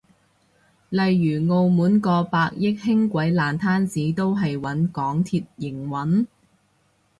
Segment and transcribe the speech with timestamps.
[0.89, 6.25] 例如澳門個百億輕軌爛攤子都係搵港鐵營運？